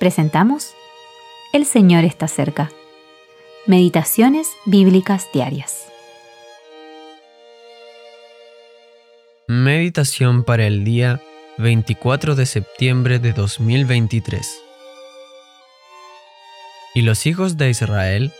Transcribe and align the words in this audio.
presentamos 0.00 0.72
El 1.52 1.66
Señor 1.66 2.04
está 2.04 2.26
cerca. 2.26 2.72
Meditaciones 3.66 4.48
Bíblicas 4.64 5.28
Diarias. 5.34 5.86
Meditación 9.46 10.42
para 10.42 10.66
el 10.66 10.84
día 10.84 11.20
24 11.58 12.34
de 12.34 12.46
septiembre 12.46 13.18
de 13.18 13.34
2023. 13.34 14.62
Y 16.94 17.02
los 17.02 17.26
hijos 17.26 17.58
de 17.58 17.68
Israel 17.68 18.32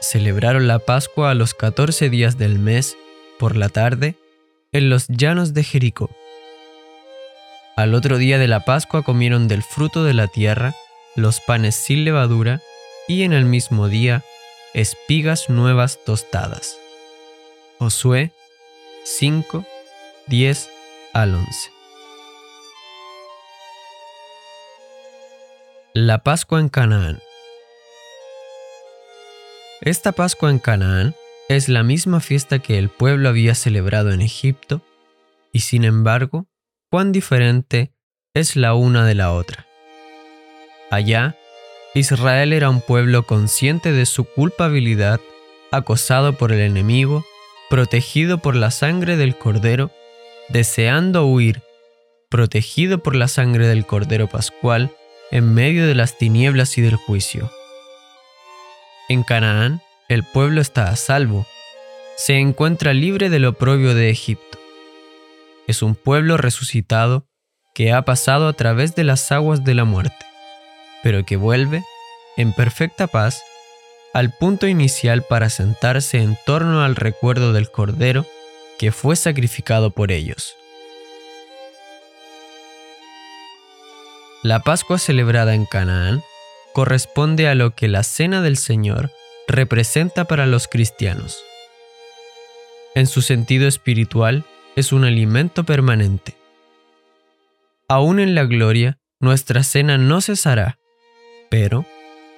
celebraron 0.00 0.68
la 0.68 0.80
Pascua 0.80 1.30
a 1.30 1.34
los 1.34 1.54
14 1.54 2.10
días 2.10 2.36
del 2.36 2.58
mes 2.58 2.98
por 3.38 3.56
la 3.56 3.70
tarde 3.70 4.16
en 4.72 4.90
los 4.90 5.08
llanos 5.08 5.54
de 5.54 5.64
Jericó. 5.64 6.10
Al 7.78 7.94
otro 7.94 8.18
día 8.18 8.38
de 8.38 8.48
la 8.48 8.64
Pascua 8.64 9.04
comieron 9.04 9.46
del 9.46 9.62
fruto 9.62 10.02
de 10.02 10.12
la 10.12 10.26
tierra 10.26 10.74
los 11.14 11.40
panes 11.40 11.76
sin 11.76 12.04
levadura 12.04 12.60
y 13.06 13.22
en 13.22 13.32
el 13.32 13.44
mismo 13.44 13.86
día 13.86 14.24
espigas 14.74 15.48
nuevas 15.48 16.00
tostadas. 16.04 16.76
Josué 17.78 18.32
5, 19.04 19.64
10 20.26 20.70
al 21.12 21.36
11. 21.36 21.70
La 25.92 26.24
Pascua 26.24 26.58
en 26.58 26.70
Canaán. 26.70 27.20
Esta 29.82 30.10
Pascua 30.10 30.50
en 30.50 30.58
Canaán 30.58 31.14
es 31.48 31.68
la 31.68 31.84
misma 31.84 32.18
fiesta 32.18 32.58
que 32.58 32.76
el 32.76 32.88
pueblo 32.88 33.28
había 33.28 33.54
celebrado 33.54 34.10
en 34.10 34.20
Egipto, 34.20 34.82
y 35.52 35.60
sin 35.60 35.84
embargo 35.84 36.47
cuán 36.90 37.12
diferente 37.12 37.92
es 38.34 38.56
la 38.56 38.74
una 38.74 39.04
de 39.04 39.14
la 39.14 39.32
otra. 39.32 39.66
Allá, 40.90 41.36
Israel 41.94 42.52
era 42.52 42.70
un 42.70 42.80
pueblo 42.80 43.24
consciente 43.24 43.92
de 43.92 44.06
su 44.06 44.24
culpabilidad, 44.24 45.20
acosado 45.70 46.34
por 46.34 46.52
el 46.52 46.60
enemigo, 46.60 47.24
protegido 47.68 48.38
por 48.38 48.56
la 48.56 48.70
sangre 48.70 49.16
del 49.16 49.36
cordero, 49.36 49.90
deseando 50.48 51.26
huir, 51.26 51.62
protegido 52.30 52.98
por 53.02 53.14
la 53.14 53.28
sangre 53.28 53.66
del 53.66 53.84
cordero 53.84 54.26
pascual, 54.28 54.90
en 55.30 55.52
medio 55.52 55.86
de 55.86 55.94
las 55.94 56.16
tinieblas 56.16 56.78
y 56.78 56.80
del 56.80 56.96
juicio. 56.96 57.50
En 59.10 59.22
Canaán, 59.22 59.82
el 60.08 60.24
pueblo 60.24 60.62
está 60.62 60.88
a 60.88 60.96
salvo, 60.96 61.46
se 62.16 62.38
encuentra 62.38 62.94
libre 62.94 63.28
del 63.28 63.44
oprobio 63.44 63.94
de 63.94 64.08
Egipto 64.08 64.58
es 65.68 65.82
un 65.82 65.94
pueblo 65.94 66.36
resucitado 66.38 67.28
que 67.74 67.92
ha 67.92 68.02
pasado 68.02 68.48
a 68.48 68.54
través 68.54 68.96
de 68.96 69.04
las 69.04 69.30
aguas 69.30 69.62
de 69.62 69.74
la 69.74 69.84
muerte, 69.84 70.26
pero 71.02 71.24
que 71.24 71.36
vuelve, 71.36 71.84
en 72.36 72.52
perfecta 72.52 73.06
paz, 73.06 73.40
al 74.14 74.32
punto 74.32 74.66
inicial 74.66 75.22
para 75.22 75.50
sentarse 75.50 76.22
en 76.22 76.36
torno 76.46 76.82
al 76.82 76.96
recuerdo 76.96 77.52
del 77.52 77.70
Cordero 77.70 78.26
que 78.78 78.90
fue 78.92 79.14
sacrificado 79.14 79.90
por 79.90 80.10
ellos. 80.10 80.56
La 84.42 84.60
Pascua 84.60 84.98
celebrada 84.98 85.54
en 85.54 85.66
Canaán 85.66 86.22
corresponde 86.72 87.48
a 87.48 87.54
lo 87.54 87.74
que 87.74 87.88
la 87.88 88.04
Cena 88.04 88.40
del 88.40 88.56
Señor 88.56 89.10
representa 89.46 90.24
para 90.24 90.46
los 90.46 90.66
cristianos. 90.66 91.42
En 92.94 93.06
su 93.06 93.20
sentido 93.20 93.68
espiritual, 93.68 94.44
es 94.78 94.92
un 94.92 95.04
alimento 95.04 95.64
permanente. 95.64 96.36
Aún 97.88 98.20
en 98.20 98.34
la 98.36 98.44
gloria, 98.44 98.98
nuestra 99.18 99.64
cena 99.64 99.98
no 99.98 100.20
cesará, 100.20 100.78
pero 101.50 101.84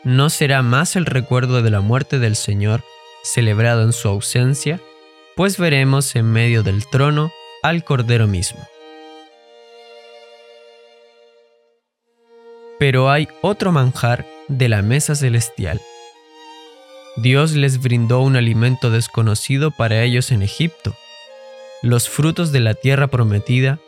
no 0.04 0.30
será 0.30 0.62
más 0.62 0.96
el 0.96 1.04
recuerdo 1.04 1.60
de 1.60 1.70
la 1.70 1.80
muerte 1.80 2.18
del 2.18 2.36
Señor 2.36 2.82
celebrado 3.22 3.82
en 3.82 3.92
su 3.92 4.08
ausencia, 4.08 4.80
pues 5.36 5.58
veremos 5.58 6.16
en 6.16 6.32
medio 6.32 6.62
del 6.62 6.86
trono 6.86 7.30
al 7.62 7.84
Cordero 7.84 8.26
mismo. 8.26 8.66
Pero 12.78 13.10
hay 13.10 13.28
otro 13.42 13.72
manjar 13.72 14.24
de 14.48 14.70
la 14.70 14.80
mesa 14.80 15.14
celestial. 15.14 15.82
Dios 17.16 17.52
les 17.52 17.82
brindó 17.82 18.20
un 18.20 18.36
alimento 18.36 18.90
desconocido 18.90 19.70
para 19.70 20.02
ellos 20.02 20.32
en 20.32 20.40
Egipto, 20.42 20.96
los 21.82 22.08
frutos 22.08 22.52
de 22.52 22.60
la 22.60 22.74
tierra 22.74 23.06
prometida, 23.06 23.78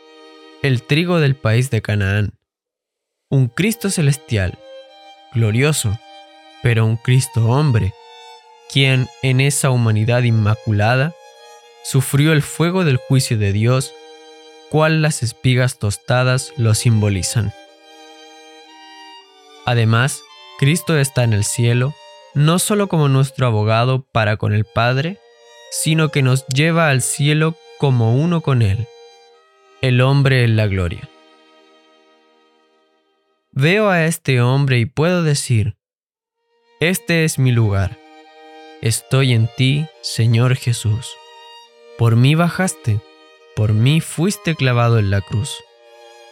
el 0.61 0.83
trigo 0.83 1.19
del 1.19 1.35
país 1.35 1.69
de 1.69 1.81
Canaán, 1.81 2.33
un 3.29 3.47
Cristo 3.47 3.89
celestial, 3.89 4.57
glorioso, 5.33 5.97
pero 6.63 6.85
un 6.85 6.97
Cristo 6.97 7.45
hombre, 7.47 7.93
quien 8.71 9.07
en 9.21 9.41
esa 9.41 9.69
humanidad 9.69 10.23
inmaculada 10.23 11.13
sufrió 11.83 12.31
el 12.33 12.41
fuego 12.41 12.83
del 12.83 12.97
juicio 12.97 13.37
de 13.37 13.51
Dios, 13.51 13.93
cual 14.69 15.01
las 15.03 15.21
espigas 15.21 15.77
tostadas 15.77 16.51
lo 16.57 16.73
simbolizan. 16.73 17.53
Además, 19.65 20.23
Cristo 20.57 20.97
está 20.97 21.23
en 21.23 21.33
el 21.33 21.43
cielo, 21.43 21.93
no 22.33 22.57
solo 22.57 22.87
como 22.87 23.07
nuestro 23.07 23.45
abogado 23.45 24.07
para 24.11 24.37
con 24.37 24.53
el 24.53 24.65
Padre, 24.65 25.19
sino 25.71 26.09
que 26.09 26.23
nos 26.23 26.47
lleva 26.47 26.89
al 26.89 27.01
cielo 27.01 27.55
como 27.83 28.15
uno 28.15 28.39
con 28.39 28.61
Él, 28.61 28.87
el 29.81 29.99
hombre 29.99 30.45
en 30.45 30.55
la 30.55 30.67
gloria. 30.67 31.09
Veo 33.51 33.89
a 33.89 34.05
este 34.05 34.39
hombre 34.39 34.79
y 34.79 34.85
puedo 34.85 35.21
decir, 35.21 35.75
este 36.79 37.25
es 37.25 37.39
mi 37.39 37.51
lugar, 37.51 37.97
estoy 38.81 39.33
en 39.33 39.49
ti, 39.57 39.85
Señor 40.01 40.55
Jesús. 40.55 41.11
Por 41.97 42.15
mí 42.15 42.35
bajaste, 42.35 43.01
por 43.53 43.73
mí 43.73 43.99
fuiste 43.99 44.55
clavado 44.55 44.97
en 44.97 45.09
la 45.09 45.19
cruz. 45.19 45.53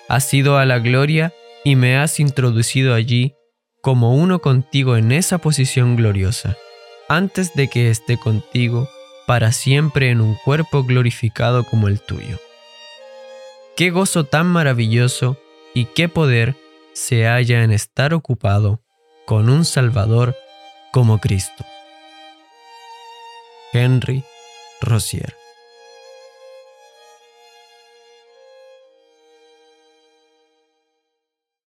Has 0.07 0.33
ido 0.33 0.57
a 0.57 0.65
la 0.65 0.79
gloria 0.79 1.33
y 1.65 1.75
me 1.75 1.97
has 1.97 2.21
introducido 2.21 2.93
allí 2.93 3.35
como 3.81 4.15
uno 4.15 4.39
contigo 4.39 4.95
en 4.95 5.11
esa 5.11 5.39
posición 5.39 5.97
gloriosa, 5.97 6.55
antes 7.09 7.53
de 7.55 7.67
que 7.67 7.89
esté 7.89 8.15
contigo 8.15 8.87
para 9.31 9.53
siempre 9.53 10.09
en 10.09 10.19
un 10.19 10.35
cuerpo 10.35 10.83
glorificado 10.83 11.63
como 11.63 11.87
el 11.87 12.01
tuyo. 12.01 12.37
Qué 13.77 13.89
gozo 13.89 14.25
tan 14.25 14.45
maravilloso 14.45 15.37
y 15.73 15.85
qué 15.85 16.09
poder 16.09 16.57
se 16.91 17.27
halla 17.27 17.63
en 17.63 17.71
estar 17.71 18.13
ocupado 18.13 18.81
con 19.25 19.49
un 19.49 19.63
Salvador 19.63 20.35
como 20.91 21.19
Cristo. 21.19 21.63
Henry 23.71 24.25
Rosier 24.81 25.40